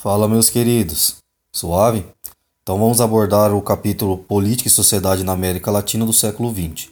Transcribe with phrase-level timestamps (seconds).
[0.00, 1.16] Fala, meus queridos.
[1.52, 2.06] Suave?
[2.62, 6.86] Então vamos abordar o capítulo Política e Sociedade na América Latina do século XX.
[6.86, 6.90] O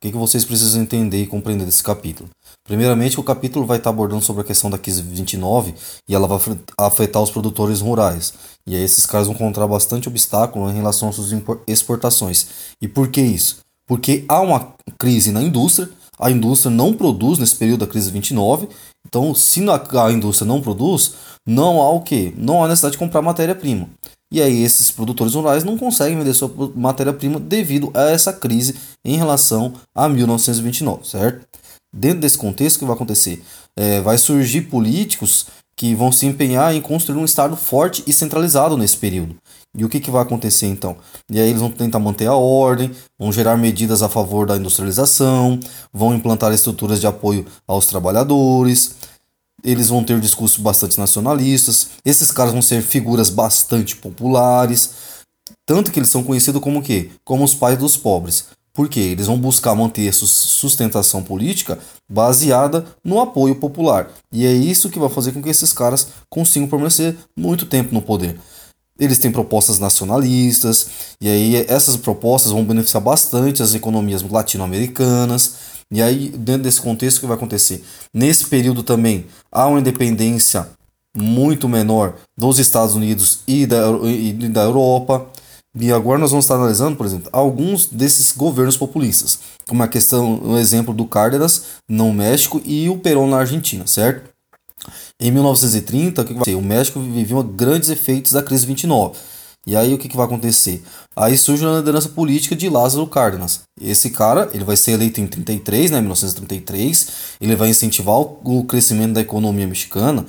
[0.00, 2.30] que, que vocês precisam entender e compreender desse capítulo?
[2.62, 5.74] Primeiramente, o capítulo vai estar abordando sobre a questão da crise 29
[6.08, 6.38] e ela vai
[6.78, 8.32] afetar os produtores rurais.
[8.64, 11.32] E aí esses caras vão encontrar bastante obstáculo em relação às suas
[11.66, 12.46] exportações.
[12.80, 13.58] E por que isso?
[13.84, 15.90] Porque há uma crise na indústria,
[16.20, 18.68] a indústria não produz nesse período da crise 29,
[19.06, 21.14] então se a indústria não produz,
[21.46, 22.34] não há o que?
[22.36, 23.88] Não há necessidade de comprar matéria-prima.
[24.32, 29.16] E aí esses produtores rurais não conseguem vender sua matéria-prima devido a essa crise em
[29.16, 31.46] relação a 1929, certo?
[31.92, 33.42] Dentro desse contexto, o que vai acontecer?
[33.76, 38.76] É, vai surgir políticos que vão se empenhar em construir um Estado forte e centralizado
[38.76, 39.34] nesse período.
[39.76, 40.96] E o que, que vai acontecer então?
[41.30, 45.60] E aí eles vão tentar manter a ordem, vão gerar medidas a favor da industrialização,
[45.92, 48.96] vão implantar estruturas de apoio aos trabalhadores,
[49.62, 54.90] eles vão ter discursos bastante nacionalistas, esses caras vão ser figuras bastante populares,
[55.64, 57.10] tanto que eles são conhecidos como o quê?
[57.24, 58.46] Como os pais dos pobres.
[58.72, 64.10] Porque eles vão buscar manter sustentação política baseada no apoio popular.
[64.32, 68.00] E é isso que vai fazer com que esses caras consigam permanecer muito tempo no
[68.00, 68.38] poder.
[69.00, 70.86] Eles têm propostas nacionalistas,
[71.20, 75.54] e aí essas propostas vão beneficiar bastante as economias latino-americanas.
[75.90, 77.82] E aí, dentro desse contexto, o que vai acontecer?
[78.14, 80.68] Nesse período também há uma independência
[81.16, 85.26] muito menor dos Estados Unidos e da, e da Europa.
[85.78, 90.40] E agora nós vamos estar analisando, por exemplo, alguns desses governos populistas, como a questão,
[90.42, 94.29] o exemplo do Cárdenas no México e o Perón na Argentina, certo?
[95.18, 96.56] Em 1930, o que vai acontecer?
[96.56, 99.18] O México vivia grandes efeitos da crise 29.
[99.66, 100.82] E aí o que, que vai acontecer?
[101.14, 103.60] Aí surge a liderança política de Lázaro Cárdenas.
[103.80, 107.08] Esse cara, ele vai ser eleito em 33, né, 1933.
[107.40, 110.24] Ele vai incentivar o crescimento da economia mexicana,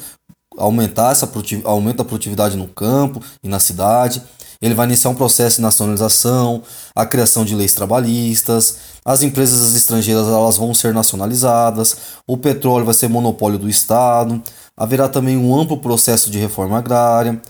[0.58, 1.32] aumentar essa
[1.64, 4.22] aumenta a produtividade no campo e na cidade.
[4.62, 6.62] Ele vai iniciar um processo de nacionalização,
[6.95, 12.93] a criação de leis trabalhistas, as empresas estrangeiras elas vão ser nacionalizadas, o petróleo vai
[12.93, 14.42] ser monopólio do Estado,
[14.77, 17.42] haverá também um amplo processo de reforma agrária,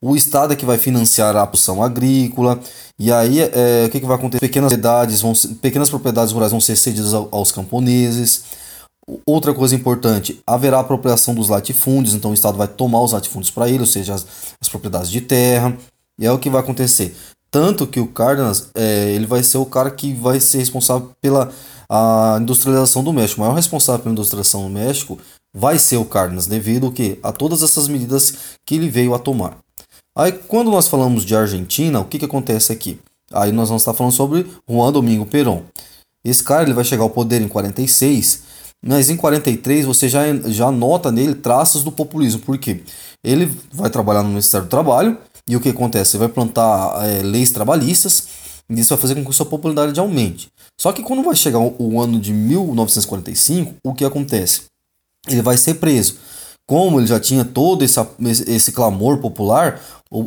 [0.00, 2.60] o Estado é que vai financiar a produção agrícola,
[2.98, 4.40] e aí é, o que, que vai acontecer?
[4.40, 8.44] Pequenas propriedades, vão, pequenas propriedades rurais vão ser cedidas aos camponeses.
[9.26, 13.68] Outra coisa importante, haverá apropriação dos latifúndios, então o Estado vai tomar os latifúndios para
[13.68, 14.26] ele, ou seja, as,
[14.60, 15.76] as, propriedades de terra,
[16.16, 17.16] e é o que vai acontecer.
[17.50, 21.50] Tanto que o Cárdenas é, ele vai ser o cara que vai ser responsável pela
[21.90, 23.40] a industrialização do México.
[23.40, 25.18] O maior responsável pela industrialização do México
[25.54, 28.34] vai ser o Cárdenas, devido que, a todas essas medidas
[28.66, 29.56] que ele veio a tomar.
[30.16, 32.98] Aí quando nós falamos de Argentina, o que, que acontece aqui?
[33.32, 35.62] Aí nós vamos estar falando sobre Juan Domingo Perón.
[36.24, 38.42] Esse cara ele vai chegar ao poder em 46,
[38.84, 42.40] mas em 43 você já, já nota nele traços do populismo.
[42.40, 42.82] Por quê?
[43.24, 45.16] Ele vai trabalhar no Ministério do Trabalho
[45.48, 46.16] e o que acontece?
[46.16, 48.28] Ele vai plantar é, leis trabalhistas
[48.68, 50.48] e isso vai fazer com que sua popularidade aumente.
[50.78, 54.62] Só que quando vai chegar o, o ano de 1945, o que acontece?
[55.26, 56.16] Ele vai ser preso
[56.68, 57.98] como ele já tinha todo esse,
[58.46, 59.80] esse clamor popular,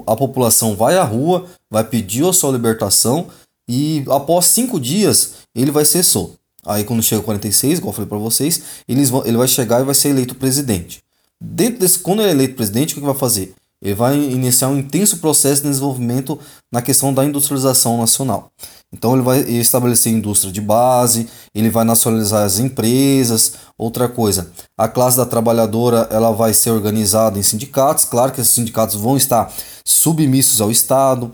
[0.08, 3.28] a população vai à rua, vai pedir a sua libertação
[3.70, 6.34] e após cinco dias ele vai ser solto.
[6.66, 9.84] Aí quando chega 46, igual eu falei para vocês, eles vão, ele vai chegar e
[9.84, 11.04] vai ser eleito presidente.
[11.40, 13.54] Dentro desse, quando ele é eleito presidente, o que vai fazer?
[13.82, 16.38] Ele vai iniciar um intenso processo de desenvolvimento
[16.72, 18.52] na questão da industrialização nacional.
[18.94, 23.54] Então ele vai estabelecer indústria de base, ele vai nacionalizar as empresas.
[23.78, 28.06] Outra coisa, a classe da trabalhadora ela vai ser organizada em sindicatos.
[28.06, 29.52] Claro que esses sindicatos vão estar
[29.84, 31.32] submissos ao Estado.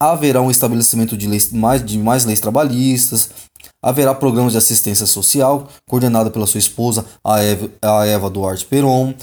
[0.00, 3.28] Haverá um estabelecimento de, leis, mais, de mais leis trabalhistas.
[3.82, 9.14] Haverá programas de assistência social coordenado pela sua esposa, a Eva, a Eva Duarte Peron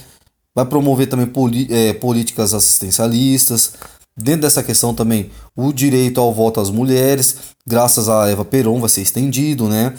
[0.57, 1.31] vai promover também
[1.69, 3.73] é, políticas assistencialistas.
[4.17, 8.89] Dentro dessa questão também, o direito ao voto às mulheres, graças a Eva Peron, vai
[8.89, 9.93] ser estendido, né?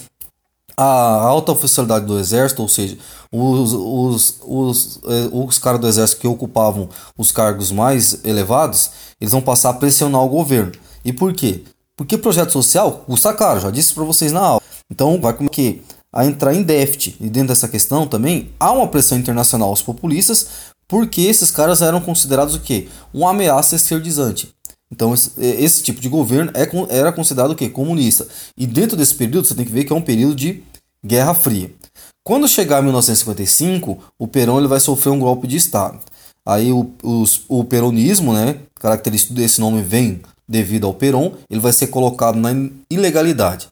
[0.77, 2.99] A alta oficialidade do exército, ou seja,
[3.31, 8.91] os, os, os, é, os caras do exército que ocupavam os cargos mais elevados,
[9.21, 10.73] eles vão passar a pressionar o governo.
[11.05, 11.63] E por quê?
[11.97, 14.63] Porque projeto social custa caro, já disse para vocês na aula.
[14.91, 17.17] Então vai como que a entrar em déficit.
[17.21, 20.47] E dentro dessa questão também há uma pressão internacional aos populistas,
[20.87, 22.89] porque esses caras eram considerados o quê?
[23.13, 24.55] Uma ameaça esquerdizante.
[24.91, 26.67] Então esse, esse tipo de governo é,
[26.97, 27.69] era considerado o quê?
[27.69, 28.27] Comunista.
[28.57, 30.63] E dentro desse período você tem que ver que é um período de
[31.05, 31.71] Guerra Fria.
[32.25, 35.99] Quando chegar 1955, o Perón ele vai sofrer um golpe de Estado.
[36.47, 41.73] Aí o, os, o peronismo, né, característico desse nome vem devido ao Perón, ele vai
[41.73, 42.51] ser colocado na
[42.91, 43.69] ilegalidade.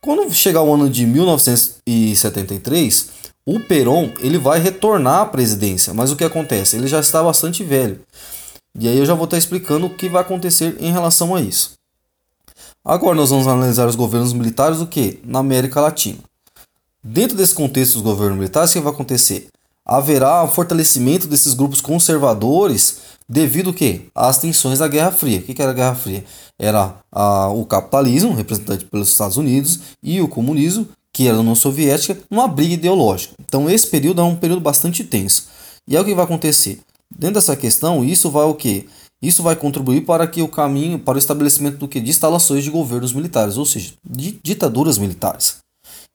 [0.00, 3.10] Quando chegar o ano de 1973,
[3.44, 6.76] o Perón ele vai retornar à presidência, mas o que acontece?
[6.76, 8.00] Ele já está bastante velho.
[8.78, 11.72] E aí eu já vou estar explicando o que vai acontecer em relação a isso.
[12.82, 15.20] Agora nós vamos analisar os governos militares o que?
[15.22, 16.20] Na América Latina.
[17.04, 19.48] Dentro desse contexto dos governos militares, o que vai acontecer?
[19.90, 22.98] Haverá um fortalecimento desses grupos conservadores
[23.28, 25.40] devido que às tensões da Guerra Fria.
[25.40, 26.24] O que era a Guerra Fria?
[26.56, 31.56] Era a, o capitalismo, representado pelos Estados Unidos, e o comunismo, que era da União
[31.56, 33.34] Soviética, uma briga ideológica.
[33.44, 35.48] Então esse período é um período bastante tenso.
[35.88, 36.78] E é o que vai acontecer.
[37.12, 38.86] Dentro dessa questão, isso vai o quê?
[39.20, 42.70] Isso vai contribuir para que o caminho para o estabelecimento do que de instalações de
[42.70, 45.56] governos militares, ou seja, de ditaduras militares.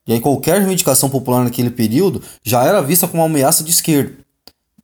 [0.07, 4.13] E aí qualquer reivindicação popular naquele período já era vista como uma ameaça de esquerda.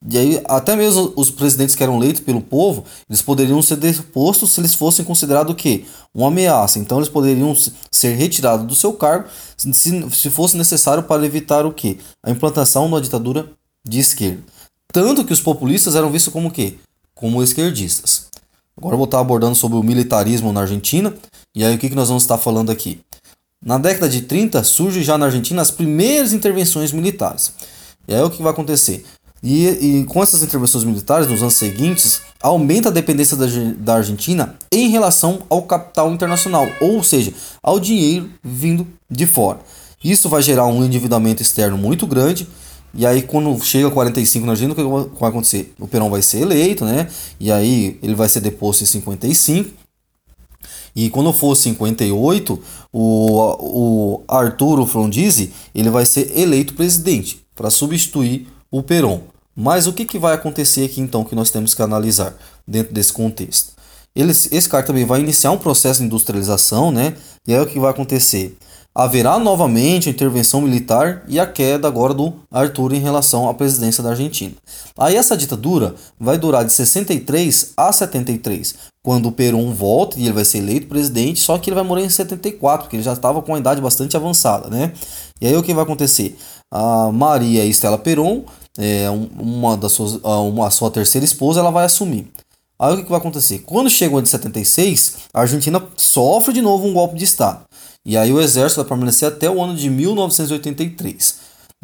[0.09, 4.51] E aí até mesmo os presidentes que eram eleitos pelo povo, eles poderiam ser depostos
[4.51, 5.85] se eles fossem considerados o quê?
[6.13, 6.79] Uma ameaça.
[6.79, 7.55] Então eles poderiam
[7.91, 11.97] ser retirados do seu cargo se, se fosse necessário para evitar o quê?
[12.23, 13.51] A implantação de uma ditadura
[13.87, 14.41] de esquerda.
[14.91, 16.77] Tanto que os populistas eram vistos como o quê?
[17.13, 18.27] Como esquerdistas.
[18.75, 21.13] Agora eu vou estar abordando sobre o militarismo na Argentina.
[21.55, 22.99] E aí o que, que nós vamos estar falando aqui?
[23.63, 27.53] Na década de 30 surge já na Argentina as primeiras intervenções militares.
[28.07, 29.05] E aí o que vai acontecer?
[29.43, 33.45] E, e, com essas intervenções militares nos anos seguintes, aumenta a dependência da,
[33.77, 39.59] da Argentina em relação ao capital internacional, ou seja, ao dinheiro vindo de fora.
[40.03, 42.47] Isso vai gerar um endividamento externo muito grande.
[42.93, 45.73] E aí, quando chega a 45 na Argentina, o que vai acontecer?
[45.79, 47.07] O Perón vai ser eleito, né?
[47.39, 49.80] E aí ele vai ser deposto em 55.
[50.95, 52.59] E quando for 58,
[52.91, 59.21] o, o Arturo Frondizi ele vai ser eleito presidente para substituir o Perón.
[59.55, 62.35] Mas o que, que vai acontecer aqui então que nós temos que analisar
[62.67, 63.73] dentro desse contexto?
[64.15, 67.15] Eles, esse cara também vai iniciar um processo de industrialização, né?
[67.47, 68.57] E aí o que vai acontecer?
[68.93, 74.03] haverá novamente a intervenção militar e a queda agora do Arthur em relação à presidência
[74.03, 74.53] da Argentina.
[74.97, 80.33] Aí essa ditadura vai durar de 63 a 73, quando o Perón volta e ele
[80.33, 83.41] vai ser eleito presidente, só que ele vai morrer em 74, porque ele já estava
[83.41, 84.93] com uma idade bastante avançada, né?
[85.39, 86.37] E aí o que vai acontecer?
[86.69, 88.43] A Maria Estela Perón,
[88.77, 92.31] é, uma das suas, uma, a sua terceira esposa, ela vai assumir.
[92.79, 93.59] Aí o que vai acontecer?
[93.59, 97.63] Quando chega o ano de 76, a Argentina sofre de novo um golpe de Estado.
[98.05, 101.35] E aí o exército vai permanecer até o ano de 1983.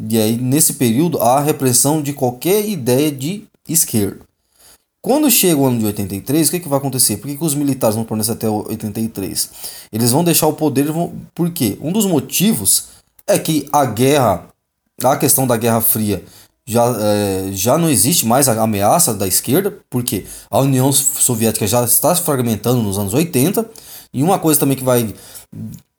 [0.08, 4.27] E aí nesse período há a repressão de qualquer ideia de esquerda.
[5.00, 7.18] Quando chega o ano de 83, o que, que vai acontecer?
[7.18, 9.50] Por que, que os militares vão permanecer até 83?
[9.92, 10.90] Eles vão deixar o poder.
[10.90, 11.14] Vão...
[11.34, 11.78] Por quê?
[11.80, 12.88] Um dos motivos
[13.26, 14.48] é que a guerra,
[15.02, 16.24] a questão da Guerra Fria,
[16.66, 21.84] já, é, já não existe mais a ameaça da esquerda, porque a União Soviética já
[21.84, 23.68] está se fragmentando nos anos 80.
[24.12, 25.14] E uma coisa também que vai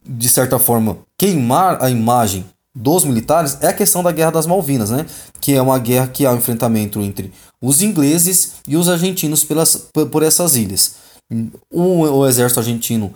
[0.10, 4.90] de certa forma, queimar a imagem dos militares é a questão da Guerra das Malvinas,
[4.90, 5.06] né?
[5.40, 7.32] que é uma guerra que há um enfrentamento entre
[7.62, 10.96] os ingleses e os argentinos pelas, por essas ilhas.
[11.72, 13.14] O, o exército argentino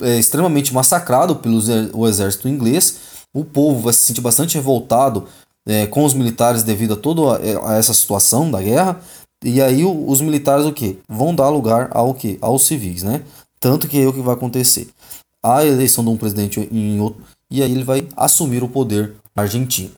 [0.00, 1.60] é extremamente massacrado pelo
[1.92, 2.98] o exército inglês,
[3.34, 5.26] o povo vai se sentir bastante revoltado
[5.66, 9.00] é, com os militares devido a toda a, a essa situação da guerra,
[9.44, 13.22] e aí o, os militares o que vão dar lugar ao que aos civis, né?
[13.58, 14.88] Tanto que é o que vai acontecer
[15.42, 19.92] a eleição de um presidente em outro, e aí ele vai assumir o poder argentino.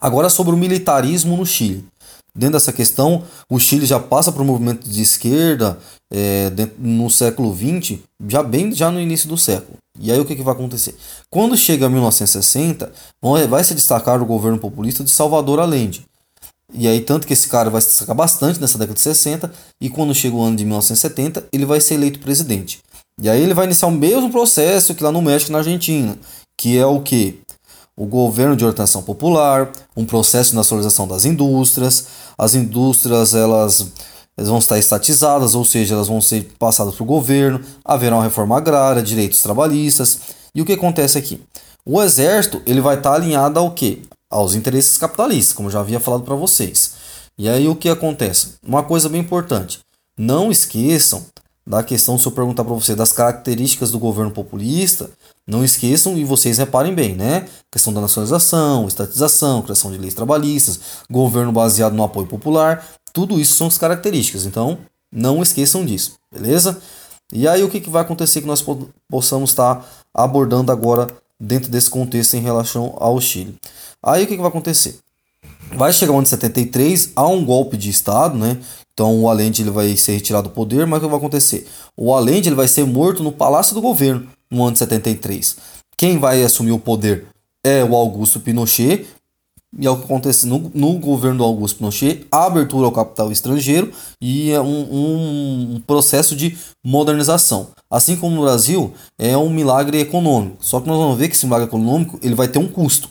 [0.00, 1.86] Agora sobre o militarismo no Chile.
[2.36, 5.78] Dentro dessa questão, o Chile já passa por um movimento de esquerda
[6.12, 9.78] é, no século XX, já bem já no início do século.
[10.00, 10.96] E aí o que, que vai acontecer?
[11.30, 12.92] Quando chega a 1960,
[13.48, 16.04] vai se destacar o governo populista de Salvador Allende.
[16.72, 19.88] E aí, tanto que esse cara vai se destacar bastante nessa década de 60, e
[19.88, 22.80] quando chega o ano de 1970, ele vai ser eleito presidente.
[23.20, 26.18] E aí ele vai iniciar o mesmo processo que lá no México e na Argentina,
[26.58, 27.40] que é o que?
[27.96, 33.86] O governo de orientação popular, um processo de nacionalização das indústrias, as indústrias elas,
[34.36, 38.24] elas vão estar estatizadas, ou seja, elas vão ser passadas para o governo, haverá uma
[38.24, 40.18] reforma agrária, direitos trabalhistas.
[40.52, 41.40] E o que acontece aqui?
[41.86, 44.02] O exército ele vai estar alinhado ao que?
[44.28, 46.94] Aos interesses capitalistas, como já havia falado para vocês.
[47.38, 48.54] E aí o que acontece?
[48.66, 49.78] Uma coisa bem importante.
[50.18, 51.24] Não esqueçam
[51.66, 55.10] da questão, se eu perguntar para você das características do governo populista,
[55.46, 57.46] não esqueçam e vocês reparem bem, né?
[57.70, 63.54] Questão da nacionalização, estatização, criação de leis trabalhistas, governo baseado no apoio popular, tudo isso
[63.54, 64.46] são as características.
[64.46, 64.78] Então,
[65.12, 66.80] não esqueçam disso, beleza?
[67.32, 68.64] E aí o que, que vai acontecer que nós
[69.08, 71.08] possamos estar abordando agora
[71.38, 73.56] dentro desse contexto em relação ao Chile?
[74.02, 74.98] Aí o que, que vai acontecer?
[75.74, 78.58] Vai chegar o ano de 73, há um golpe de Estado, né?
[78.94, 81.66] Então o Allende ele vai ser retirado do poder, mas o que vai acontecer?
[81.96, 85.56] O Allende ele vai ser morto no Palácio do Governo no ano de 73.
[85.96, 87.26] Quem vai assumir o poder
[87.62, 89.06] é o Augusto Pinochet,
[89.76, 93.32] e é o que acontece no, no governo do Augusto Pinochet, a abertura ao capital
[93.32, 97.68] estrangeiro e é um, um processo de modernização.
[97.90, 100.58] Assim como no Brasil, é um milagre econômico.
[100.60, 103.08] Só que nós vamos ver que esse milagre econômico ele vai ter um custo.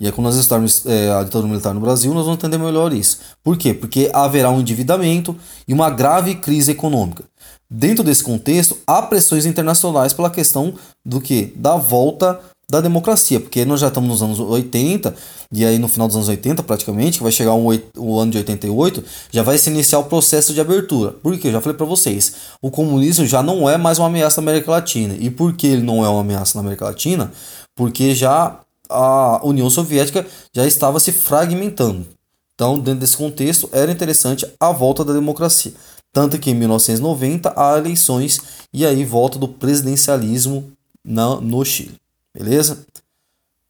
[0.00, 2.92] E aí, quando nós estarmos é, a ditadura militar no Brasil, nós vamos entender melhor
[2.92, 3.18] isso.
[3.42, 3.74] Por quê?
[3.74, 5.34] Porque haverá um endividamento
[5.66, 7.24] e uma grave crise econômica.
[7.68, 10.74] Dentro desse contexto, há pressões internacionais pela questão
[11.04, 11.52] do que?
[11.56, 12.40] Da volta
[12.70, 15.14] da democracia, porque nós já estamos nos anos 80,
[15.50, 18.38] e aí no final dos anos 80 praticamente, que vai chegar o, o ano de
[18.38, 21.12] 88, já vai se iniciar o processo de abertura.
[21.12, 21.48] Por quê?
[21.48, 24.70] Eu já falei para vocês, o comunismo já não é mais uma ameaça na América
[24.70, 25.16] Latina.
[25.18, 27.32] E por que ele não é uma ameaça na América Latina?
[27.74, 32.06] Porque já a União Soviética já estava se fragmentando.
[32.54, 35.72] Então, dentro desse contexto, era interessante a volta da democracia.
[36.12, 38.40] Tanto que em 1990 há eleições
[38.72, 40.72] e aí volta do presidencialismo
[41.04, 41.94] na, no Chile.
[42.34, 42.84] Beleza?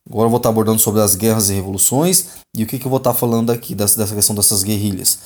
[0.08, 2.90] Agora eu vou estar abordando sobre as guerras e revoluções e o que, que eu
[2.90, 5.18] vou estar falando aqui dessa, dessa questão dessas guerrilhas.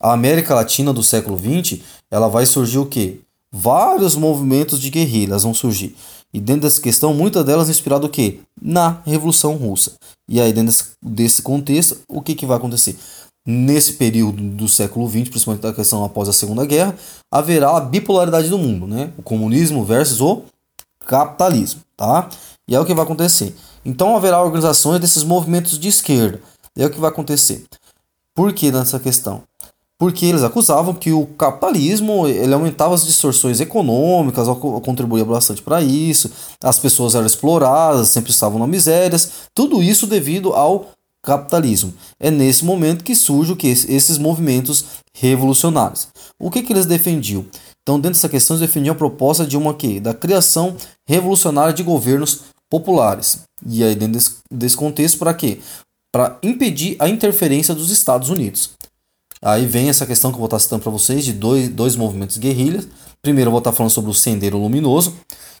[0.00, 3.20] A América Latina do século XX ela vai surgir o quê?
[3.58, 5.96] Vários movimentos de guerrilhas vão surgir.
[6.30, 8.40] E dentro dessa questão, muitas delas inspiradas o quê?
[8.60, 9.92] Na Revolução Russa.
[10.28, 12.98] E aí, dentro desse, desse contexto, o que, que vai acontecer?
[13.46, 16.94] Nesse período do século XX, principalmente da questão após a Segunda Guerra,
[17.32, 19.10] haverá a bipolaridade do mundo, né?
[19.16, 20.42] O comunismo versus o
[21.06, 22.28] capitalismo, tá?
[22.68, 23.56] E é o que vai acontecer.
[23.86, 26.42] Então haverá organizações desses movimentos de esquerda.
[26.76, 27.64] E é o que vai acontecer.
[28.34, 29.44] Por que nessa questão?
[29.98, 34.46] Porque eles acusavam que o capitalismo ele aumentava as distorções econômicas,
[34.84, 36.30] contribuía bastante para isso,
[36.62, 39.18] as pessoas eram exploradas, sempre estavam na miséria,
[39.54, 40.90] tudo isso devido ao
[41.26, 41.92] capitalismo.
[42.20, 44.84] É nesse momento que surge o que esses movimentos
[45.14, 46.08] revolucionários.
[46.38, 47.44] O que, que eles defendiam?
[47.82, 50.76] Então, dentro dessa questão, eles defendiam a proposta de uma que da criação
[51.06, 53.40] revolucionária de governos populares.
[53.66, 55.60] E aí, dentro desse, desse contexto, para quê?
[56.12, 58.70] Para impedir a interferência dos Estados Unidos.
[59.46, 62.36] Aí vem essa questão que eu vou estar citando para vocês de dois, dois movimentos
[62.36, 62.88] guerrilhas.
[63.22, 65.14] Primeiro eu vou estar falando sobre o Sendeiro Luminoso,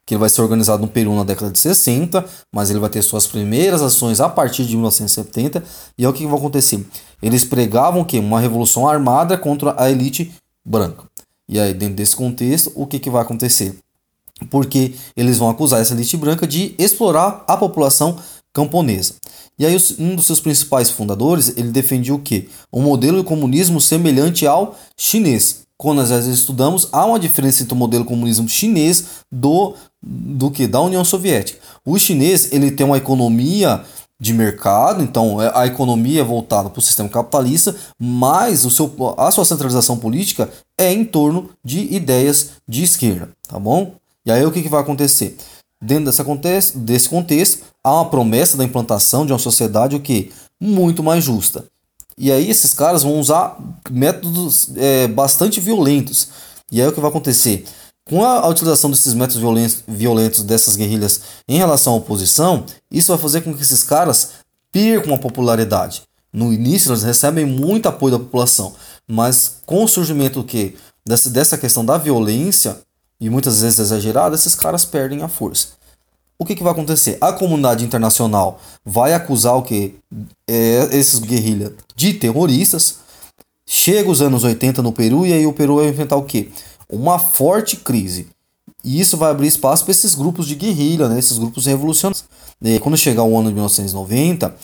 [0.04, 3.28] que vai ser organizado no Peru na década de 60, mas ele vai ter suas
[3.28, 5.62] primeiras ações a partir de 1970.
[5.96, 6.84] E é o que vai acontecer?
[7.22, 10.34] Eles pregavam que uma revolução armada contra a elite
[10.66, 11.04] branca.
[11.48, 13.78] E aí, dentro desse contexto, o que, que vai acontecer?
[14.50, 18.18] Porque eles vão acusar essa elite branca de explorar a população
[18.52, 19.14] camponesa.
[19.58, 22.48] E aí um dos seus principais fundadores, ele defendia o quê?
[22.72, 25.66] Um modelo de comunismo semelhante ao chinês.
[25.78, 30.80] Quando vezes estudamos, há uma diferença entre o modelo comunismo chinês do do que da
[30.80, 31.58] União Soviética.
[31.84, 33.82] O chinês, ele tem uma economia
[34.18, 38.90] de mercado, então é, a economia é voltada para o sistema capitalista, mas o seu,
[39.18, 40.48] a sua centralização política
[40.78, 43.94] é em torno de ideias de esquerda, tá bom?
[44.24, 45.36] E aí o que, que vai acontecer?
[45.80, 51.02] Dentro contexto, desse contexto, há uma promessa da implantação de uma sociedade o que muito
[51.02, 51.64] mais justa.
[52.18, 53.58] E aí esses caras vão usar
[53.90, 56.28] métodos é, bastante violentos.
[56.72, 57.66] E aí o que vai acontecer?
[58.08, 63.42] Com a, utilização desses métodos violentos, dessas guerrilhas em relação à oposição, isso vai fazer
[63.42, 64.30] com que esses caras
[64.72, 66.02] percam a popularidade.
[66.32, 68.74] No início eles recebem muito apoio da população,
[69.06, 72.78] mas com o surgimento que dessa questão da violência,
[73.20, 75.68] e muitas vezes exagerada, esses caras perdem a força.
[76.38, 77.16] O que, que vai acontecer?
[77.20, 79.94] A comunidade internacional vai acusar o que?
[80.48, 82.96] É, esses guerrilhas de terroristas.
[83.66, 86.52] Chega os anos 80 no Peru e aí o Peru vai enfrentar o que?
[86.88, 88.28] Uma forte crise.
[88.84, 91.18] E isso vai abrir espaço para esses grupos de guerrilha, né?
[91.18, 92.24] esses grupos revolucionários.
[92.62, 94.54] E quando chegar o ano de 1990,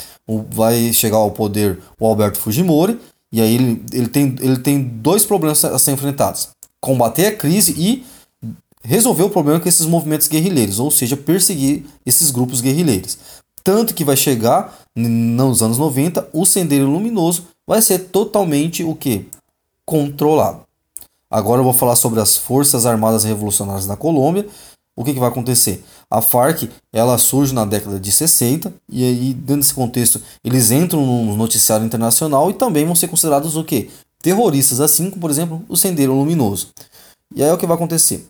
[0.51, 2.99] vai chegar ao poder o Alberto Fujimori,
[3.33, 7.75] e aí ele, ele, tem, ele tem dois problemas a ser enfrentados: combater a crise
[7.77, 8.05] e
[8.83, 13.19] resolver o problema com esses movimentos guerrilheiros, ou seja, perseguir esses grupos guerrilheiros.
[13.65, 19.27] Tanto que vai chegar nos anos 90, o Sendeiro Luminoso vai ser totalmente o que?
[19.85, 20.63] Controlado.
[21.31, 24.47] Agora eu vou falar sobre as Forças Armadas Revolucionárias da Colômbia.
[24.95, 25.83] O que, que vai acontecer?
[26.11, 31.07] A FARC ela surge na década de 60 e aí dentro desse contexto eles entram
[31.07, 33.89] no noticiário internacional e também vão ser considerados o que?
[34.21, 36.69] Terroristas, assim como por exemplo o Sendeiro Luminoso.
[37.35, 38.27] E aí o que vai acontecer?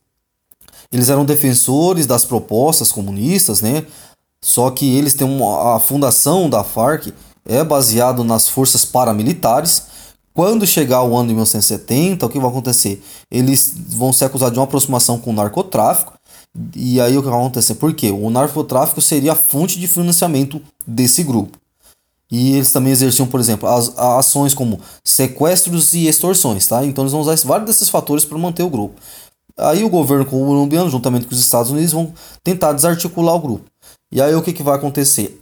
[0.92, 3.86] Eles eram defensores das propostas comunistas, né?
[4.42, 7.12] Só que eles têm uma, a fundação da FARC
[7.44, 9.84] é baseado nas forças paramilitares.
[10.34, 13.02] Quando chegar o ano de 1970, o que vai acontecer?
[13.30, 16.14] Eles vão ser acusados de uma aproximação com o narcotráfico.
[16.74, 17.74] E aí o que vai acontecer?
[17.76, 18.10] Por quê?
[18.10, 21.58] O narcotráfico seria a fonte de financiamento desse grupo.
[22.30, 26.82] E eles também exerciam, por exemplo, as, ações como sequestros e extorsões, tá?
[26.82, 28.98] Então eles vão usar vários desses fatores para manter o grupo.
[29.56, 33.64] Aí o governo colombiano, juntamente com os Estados Unidos, vão tentar desarticular o grupo.
[34.10, 35.40] E aí o que, que vai acontecer?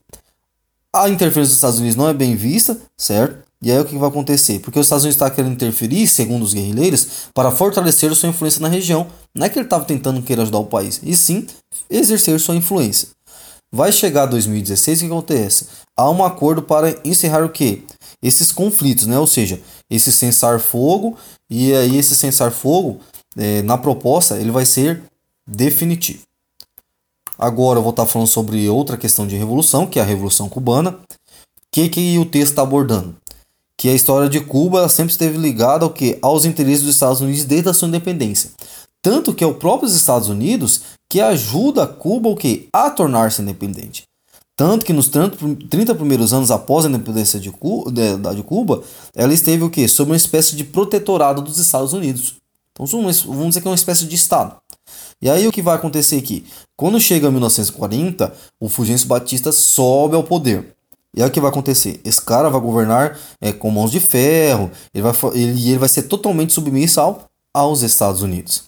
[0.92, 3.50] A interferência dos Estados Unidos não é bem vista, certo?
[3.62, 4.58] E aí o que vai acontecer?
[4.60, 8.68] Porque os Estados Unidos está querendo interferir, segundo os guerrilheiros, para fortalecer sua influência na
[8.68, 9.06] região.
[9.34, 11.46] Não é que ele estava tentando querer ajudar o país, e sim
[11.90, 13.08] exercer sua influência.
[13.72, 15.66] Vai chegar 2016, o que acontece?
[15.96, 17.84] Há um acordo para encerrar o que?
[18.22, 19.18] Esses conflitos, né?
[19.18, 21.16] Ou seja, esse cessar-fogo,
[21.48, 23.00] e aí esse cessar-fogo,
[23.40, 25.02] é, na proposta, ele vai ser
[25.46, 26.20] definitivo.
[27.38, 30.90] Agora eu vou estar falando sobre outra questão de revolução, que é a Revolução Cubana.
[30.90, 30.96] O
[31.72, 33.16] que, que o texto está abordando?
[33.78, 36.18] Que a história de Cuba sempre esteve ligada ao que?
[36.20, 38.50] Aos interesses dos Estados Unidos desde a sua independência.
[39.00, 42.68] Tanto que é o próprio Estados Unidos que ajuda Cuba o que?
[42.70, 44.04] a tornar-se independente.
[44.54, 47.90] Tanto que nos 30 primeiros anos após a independência de Cuba,
[48.34, 48.82] de Cuba
[49.16, 49.88] ela esteve o que?
[49.88, 52.39] Sob uma espécie de protetorado dos Estados Unidos.
[52.80, 54.56] Então vamos dizer que é uma espécie de Estado.
[55.20, 56.44] E aí o que vai acontecer aqui?
[56.76, 60.74] Quando chega 1940, o Fulgêncio Batista sobe ao poder.
[61.14, 62.00] E aí o que vai acontecer?
[62.04, 66.02] Esse cara vai governar é, com mãos de ferro, ele vai, ele, ele vai ser
[66.04, 68.64] totalmente submisso ao, aos Estados Unidos.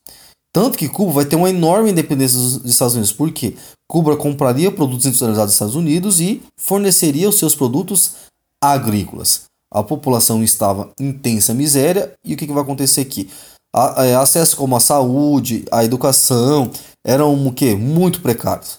[0.52, 3.56] Tanto que Cuba vai ter uma enorme independência dos Estados Unidos, porque
[3.88, 8.16] Cuba compraria produtos industrializados dos Estados Unidos e forneceria os seus produtos
[8.60, 9.44] agrícolas.
[9.72, 13.30] A população estava em intensa miséria e o que, que vai acontecer aqui?
[13.74, 16.70] A, é, acesso como a saúde, a educação,
[17.04, 17.74] eram o quê?
[17.74, 18.76] muito precários.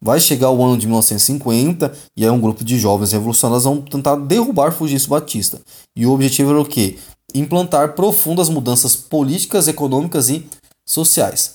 [0.00, 4.14] Vai chegar o ano de 1950 e aí um grupo de jovens revolucionários vão tentar
[4.16, 5.60] derrubar Fulgêncio Batista.
[5.96, 6.98] E o objetivo era o quê?
[7.34, 10.46] Implantar profundas mudanças políticas, econômicas e
[10.86, 11.54] sociais.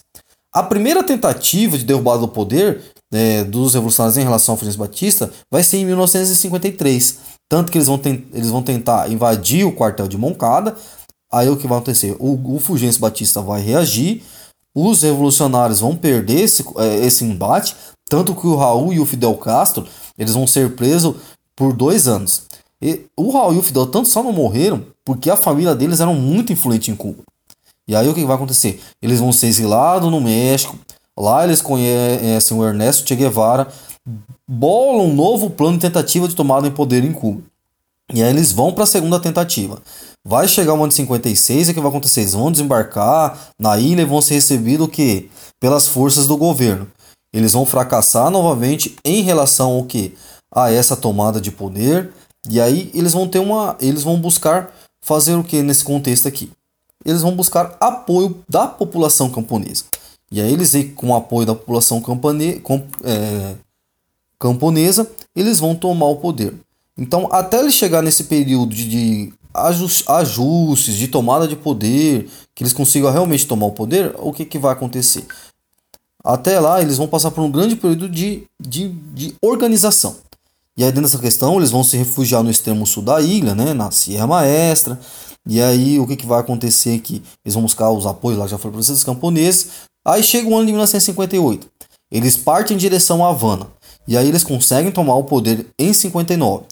[0.54, 2.82] A primeira tentativa de derrubada do poder
[3.14, 7.20] é, dos revolucionários em relação ao Fulgêncio Batista vai ser em 1953.
[7.50, 8.00] Tanto que eles vão,
[8.34, 10.76] eles vão tentar invadir o quartel de Moncada,
[11.34, 12.16] Aí o que vai acontecer?
[12.20, 14.22] O, o Fulgêncio Batista vai reagir,
[14.76, 17.76] os revolucionários vão perder esse, é, esse embate,
[18.08, 21.16] tanto que o Raul e o Fidel Castro eles vão ser presos
[21.56, 22.44] por dois anos.
[22.80, 26.12] E o Raul e o Fidel tanto só não morreram porque a família deles era
[26.14, 27.24] muito influente em Cuba.
[27.88, 28.80] E aí o que vai acontecer?
[29.02, 30.78] Eles vão ser exilados no México.
[31.18, 33.68] Lá eles conhecem o Ernesto Che Guevara,
[34.48, 37.42] bolam um novo plano de tentativa de tomada em poder em Cuba.
[38.14, 39.82] E aí eles vão para a segunda tentativa.
[40.26, 42.22] Vai chegar o ano de 56 e o que vai acontecer?
[42.22, 45.30] Eles vão desembarcar na ilha e vão ser recebidos o quê?
[45.60, 46.90] Pelas forças do governo.
[47.34, 50.16] Eles vão fracassar novamente em relação ao que?
[50.54, 52.14] A essa tomada de poder.
[52.50, 53.76] E aí eles vão ter uma.
[53.82, 56.52] Eles vão buscar fazer o que nesse contexto aqui?
[57.04, 59.86] Eles vão buscar apoio da população camponesa.
[60.32, 63.56] E aí eles, com o apoio da população campane, com, é,
[64.40, 66.54] camponesa, eles vão tomar o poder.
[66.98, 72.74] Então, até ele chegar nesse período de, de ajustes, de tomada de poder, que eles
[72.74, 75.26] consigam realmente tomar o poder, o que, que vai acontecer?
[76.24, 80.16] Até lá, eles vão passar por um grande período de, de, de organização.
[80.76, 83.74] E aí, dentro dessa questão, eles vão se refugiar no extremo sul da ilha, né,
[83.74, 85.00] na Sierra Maestra.
[85.48, 87.22] E aí, o que, que vai acontecer aqui?
[87.46, 89.68] Eles vão buscar os apoios, lá já foi para os camponeses.
[90.06, 91.68] Aí chega o ano de 1958.
[92.10, 93.68] Eles partem em direção a Havana.
[94.08, 96.64] E aí, eles conseguem tomar o poder em 59.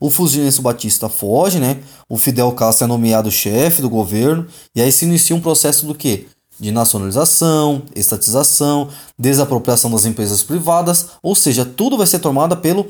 [0.00, 1.82] O Fulgêncio Batista foge, né?
[2.08, 5.94] O Fidel Castro é nomeado chefe do governo e aí se inicia um processo do
[5.94, 6.26] que?
[6.58, 12.86] De nacionalização, estatização, desapropriação das empresas privadas, ou seja, tudo vai ser tomado pelo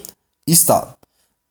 [0.46, 0.94] Estado.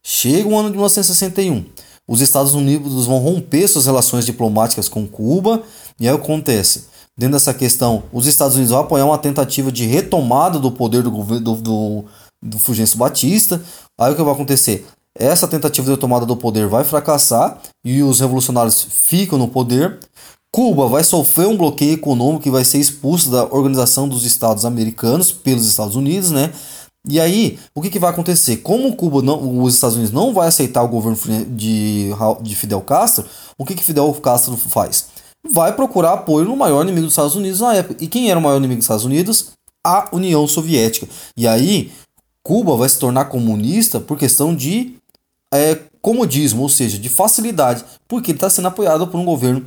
[0.01, 1.65] Chega o ano de 1961.
[2.07, 5.61] Os Estados Unidos vão romper suas relações diplomáticas com Cuba
[5.99, 6.85] e aí acontece.
[7.17, 11.11] Dentro dessa questão, os Estados Unidos vão apoiar uma tentativa de retomada do poder do
[11.11, 12.05] governo do, do,
[12.41, 13.61] do Fulgêncio Batista.
[13.97, 14.87] Aí o que vai acontecer?
[15.19, 19.99] Essa tentativa de tomada do poder vai fracassar e os revolucionários ficam no poder.
[20.51, 25.31] Cuba vai sofrer um bloqueio econômico e vai ser expulso da Organização dos Estados Americanos
[25.31, 26.51] pelos Estados Unidos, né?
[27.07, 28.57] E aí, o que, que vai acontecer?
[28.57, 31.17] Como Cuba não, os Estados Unidos não vai aceitar o governo
[31.49, 32.09] de,
[32.41, 33.25] de Fidel Castro,
[33.57, 35.07] o que, que Fidel Castro faz?
[35.49, 38.03] Vai procurar apoio no maior inimigo dos Estados Unidos na época.
[38.03, 39.51] E quem era o maior inimigo dos Estados Unidos?
[39.85, 41.07] A União Soviética.
[41.37, 41.91] E aí,
[42.43, 44.98] Cuba vai se tornar comunista por questão de
[45.53, 49.63] é, comodismo, ou seja, de facilidade, porque ele está sendo apoiado por um governo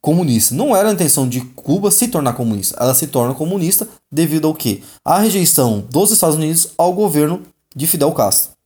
[0.00, 0.54] comunista.
[0.54, 4.54] Não era a intenção de Cuba se tornar comunista, ela se torna comunista devido ao
[4.54, 4.82] que?
[5.04, 7.42] A rejeição dos Estados Unidos ao governo
[7.74, 8.56] de Fidel Castro.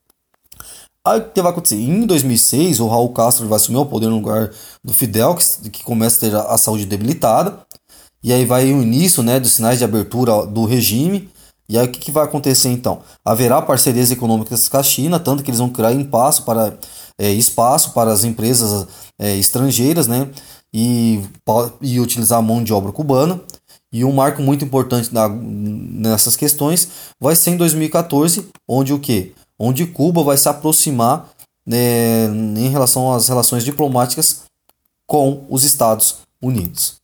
[1.05, 1.77] Aí o que vai acontecer?
[1.77, 4.51] Em 2006, o Raul Castro vai assumir o poder no lugar
[4.85, 7.59] do Fidel, que, que começa a ter a saúde debilitada.
[8.23, 11.31] E aí vai o início né, dos sinais de abertura do regime.
[11.71, 13.01] E aí o que, que vai acontecer então?
[13.25, 15.93] Haverá parcerias econômicas com a China, tanto que eles vão criar
[16.45, 16.77] para,
[17.17, 18.87] é, espaço para as empresas
[19.19, 20.29] é, estrangeiras, né?
[20.73, 21.23] E,
[21.81, 23.41] e utilizar a mão de obra cubana.
[23.93, 29.33] E um marco muito importante na, nessas questões vai ser em 2014, onde o que?
[29.61, 31.29] onde Cuba vai se aproximar
[31.67, 32.25] né,
[32.57, 34.45] em relação às relações diplomáticas
[35.07, 36.97] com os Estados Unidos.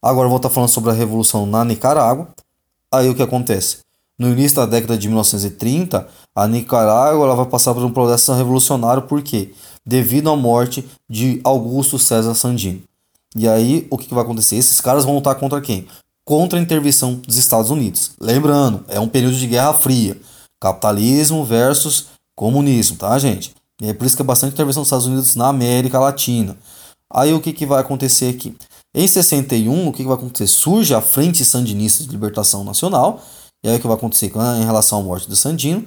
[0.00, 2.28] Agora vou estar falando sobre a revolução na Nicarágua.
[2.92, 3.78] Aí o que acontece?
[4.20, 6.06] No início da década de 1930,
[6.36, 9.54] a Nicarágua vai passar por um processo revolucionário, por quê?
[9.86, 12.82] Devido à morte de Augusto César Sandino.
[13.34, 14.56] E aí, o que, que vai acontecer?
[14.56, 15.88] Esses caras vão lutar contra quem?
[16.22, 18.10] Contra a intervenção dos Estados Unidos.
[18.20, 20.20] Lembrando, é um período de Guerra Fria.
[20.60, 23.54] Capitalismo versus comunismo, tá, gente?
[23.80, 26.58] E é por isso que é bastante intervenção dos Estados Unidos na América Latina.
[27.10, 28.54] Aí o que, que vai acontecer aqui?
[28.94, 30.46] Em 61, o que, que vai acontecer?
[30.46, 33.24] Surge a Frente Sandinista de Libertação Nacional.
[33.62, 35.84] E aí o que vai acontecer em relação à morte do Sandino?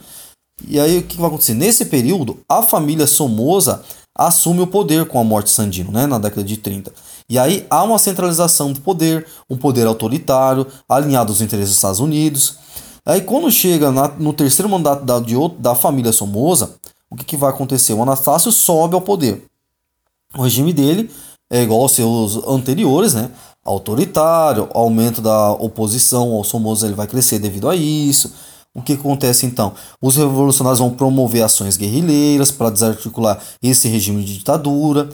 [0.68, 1.54] E aí o que, vai acontecer?
[1.54, 3.84] Nesse período, a família Somoza
[4.16, 6.94] assume o poder com a morte de Sandino, né, na década de 30.
[7.28, 12.00] E aí há uma centralização do poder, um poder autoritário, alinhado aos interesses dos Estados
[12.00, 12.58] Unidos.
[13.06, 16.76] Aí quando chega na, no terceiro mandato da, de, da família Somoza,
[17.10, 17.94] o que, que vai acontecer?
[17.94, 19.46] O Anastácio sobe ao poder.
[20.36, 21.10] O regime dele
[21.52, 23.32] é igual aos seus anteriores, né?
[23.64, 28.34] Autoritário, aumento da oposição ao Somoza ele vai crescer devido a isso.
[28.76, 29.74] O que acontece então?
[30.02, 35.10] Os revolucionários vão promover ações guerrilheiras para desarticular esse regime de ditadura.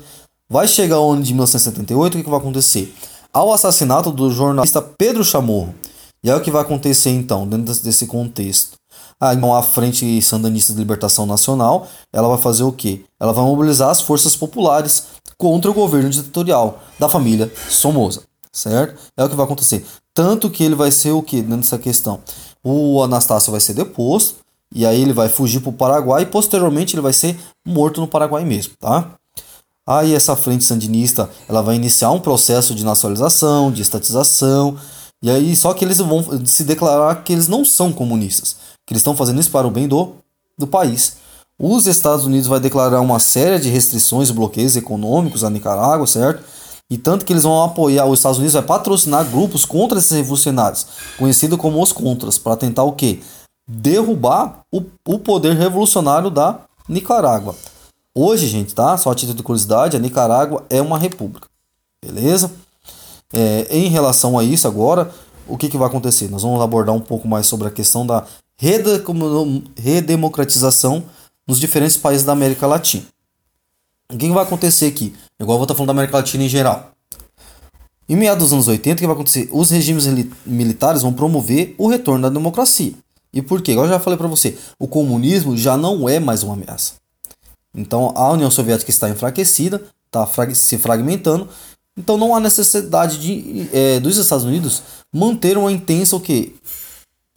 [0.49, 2.93] Vai chegar o ano de 1978, o que, que vai acontecer?
[3.31, 5.75] Ao assassinato do jornalista Pedro Chamorro.
[6.23, 8.79] E aí o que vai acontecer então, dentro desse contexto?
[9.21, 13.03] Ah, então a Frente Sandanista de Libertação Nacional, ela vai fazer o quê?
[13.19, 15.07] Ela vai mobilizar as forças populares
[15.37, 18.99] contra o governo ditatorial da família Somoza, certo?
[19.15, 19.85] É o que vai acontecer.
[20.13, 22.19] Tanto que ele vai ser o que dessa questão?
[22.63, 24.35] O Anastácio vai ser deposto,
[24.73, 28.07] e aí ele vai fugir para o Paraguai, e posteriormente ele vai ser morto no
[28.07, 29.11] Paraguai mesmo, tá?
[29.87, 34.77] Aí essa frente sandinista, ela vai iniciar um processo de nacionalização, de estatização,
[35.21, 38.55] e aí só que eles vão se declarar que eles não são comunistas
[38.89, 40.15] que eles estão fazendo isso para o bem do,
[40.57, 41.17] do país.
[41.59, 46.43] Os Estados Unidos vai declarar uma série de restrições e bloqueios econômicos à Nicarágua, certo?
[46.91, 50.87] E tanto que eles vão apoiar, os Estados Unidos vai patrocinar grupos contra esses revolucionários,
[51.17, 53.19] conhecido como os contras, para tentar o quê?
[53.67, 57.55] Derrubar o, o poder revolucionário da Nicarágua.
[58.15, 58.97] Hoje, gente, tá?
[58.97, 61.47] Só a título de curiosidade, a Nicarágua é uma república.
[62.03, 62.51] Beleza?
[63.31, 65.11] É, em relação a isso agora,
[65.47, 66.27] o que, que vai acontecer?
[66.29, 68.25] Nós vamos abordar um pouco mais sobre a questão da
[69.77, 71.03] redemocratização
[71.47, 73.05] nos diferentes países da América Latina.
[74.11, 75.13] O que vai acontecer aqui?
[75.39, 76.91] Igual eu vou estar falando da América Latina em geral.
[78.07, 79.47] Em meados dos anos 80, o que vai acontecer?
[79.51, 80.05] Os regimes
[80.43, 82.93] militares vão promover o retorno da democracia.
[83.31, 83.73] E por quê?
[83.73, 86.93] Igual eu já falei para você, o comunismo já não é mais uma ameaça.
[87.75, 91.47] Então a União Soviética está enfraquecida, está se fragmentando,
[91.95, 94.81] então não há necessidade de, é, dos Estados Unidos
[95.13, 96.53] manter uma intensa o quê?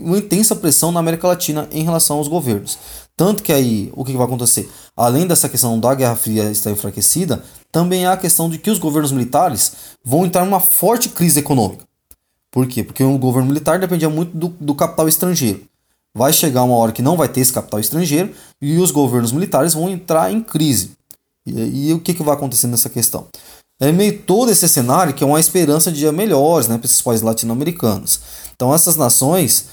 [0.02, 2.78] uma intensa pressão na América Latina em relação aos governos.
[3.22, 4.68] Tanto que aí, o que vai acontecer?
[4.96, 8.80] Além dessa questão da Guerra Fria estar enfraquecida, também há a questão de que os
[8.80, 11.84] governos militares vão entrar numa forte crise econômica.
[12.50, 12.82] Por quê?
[12.82, 15.60] Porque o governo militar dependia muito do, do capital estrangeiro.
[16.12, 19.72] Vai chegar uma hora que não vai ter esse capital estrangeiro e os governos militares
[19.72, 20.90] vão entrar em crise.
[21.46, 23.28] E, e o que, que vai acontecer nessa questão?
[23.78, 27.24] É meio todo esse cenário que é uma esperança de melhores né, para esses países
[27.24, 28.18] latino-americanos.
[28.56, 29.66] Então essas nações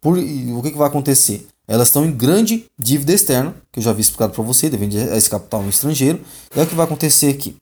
[0.00, 1.46] por, o que, que vai acontecer?
[1.68, 5.16] Elas estão em grande dívida externa, que eu já havia explicado para você, devendo a
[5.18, 6.18] esse capital no estrangeiro.
[6.56, 7.54] É o que vai acontecer aqui.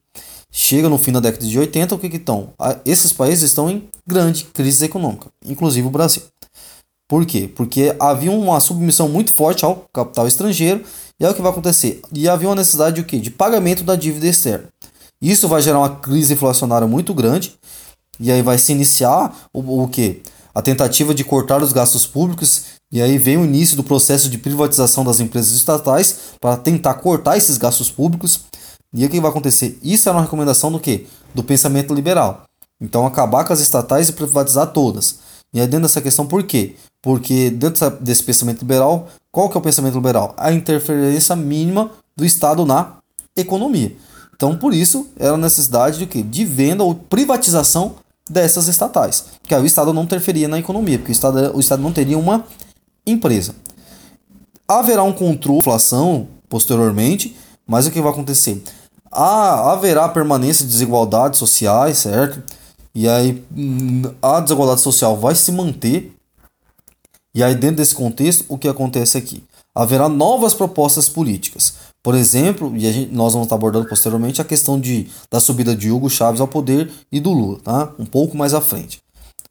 [0.49, 2.53] Chega no fim da década de 80, o que, que estão?
[2.85, 6.23] Esses países estão em grande crise econômica, inclusive o Brasil.
[7.09, 7.49] Por quê?
[7.53, 10.83] Porque havia uma submissão muito forte ao capital estrangeiro,
[11.19, 12.01] e é o que vai acontecer.
[12.13, 14.69] E havia uma necessidade de, de pagamento da dívida externa.
[15.21, 17.55] Isso vai gerar uma crise inflacionária muito grande,
[18.17, 20.21] e aí vai se iniciar o, o que?
[20.57, 24.37] a tentativa de cortar os gastos públicos e aí vem o início do processo de
[24.37, 28.41] privatização das empresas estatais para tentar cortar esses gastos públicos.
[28.93, 29.77] E o que vai acontecer?
[29.83, 31.05] Isso é uma recomendação do que?
[31.35, 32.43] Do pensamento liberal.
[32.79, 35.19] Então acabar com as estatais e privatizar todas.
[35.53, 36.75] E aí dentro dessa questão por quê?
[37.01, 40.33] Porque dentro desse pensamento liberal, qual que é o pensamento liberal?
[40.37, 42.97] A interferência mínima do Estado na
[43.35, 43.95] economia.
[44.33, 46.23] Então por isso era a necessidade de quê?
[46.23, 47.95] De venda ou privatização
[48.29, 49.25] dessas estatais.
[49.43, 52.17] Que aí o Estado não interferia na economia, porque o Estado, o Estado não teria
[52.17, 52.45] uma
[53.11, 53.55] empresa.
[54.67, 58.61] Haverá um controle da inflação posteriormente, mas o que vai acontecer?
[59.11, 62.43] Ah, haverá permanência de desigualdades sociais, certo?
[62.93, 66.13] E aí hum, a desigualdade social vai se manter.
[67.33, 69.43] E aí, dentro desse contexto, o que acontece aqui?
[69.75, 71.75] Haverá novas propostas políticas.
[72.01, 75.91] Por exemplo, e gente, nós vamos estar abordando posteriormente a questão de, da subida de
[75.91, 77.93] Hugo Chávez ao poder e do Lula, tá?
[77.99, 78.99] um pouco mais à frente.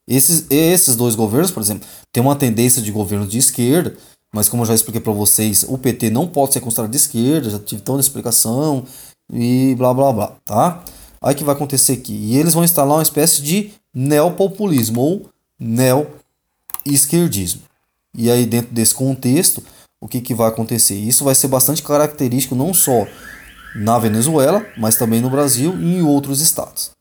[0.08, 3.96] Esses, esses dois governos, por exemplo, têm uma tendência de governo de esquerda,
[4.32, 7.50] mas como eu já expliquei para vocês, o PT não pode ser considerado de esquerda,
[7.50, 8.84] já tive toda a explicação
[9.32, 10.84] e blá blá blá, tá?
[11.20, 12.12] Aí que vai acontecer aqui?
[12.12, 17.62] E eles vão instalar uma espécie de neopopulismo ou neo-esquerdismo.
[18.14, 19.62] E aí, dentro desse contexto,
[20.00, 20.94] o que, que vai acontecer?
[20.94, 23.06] Isso vai ser bastante característico não só
[23.74, 26.95] na Venezuela, mas também no Brasil e em outros estados.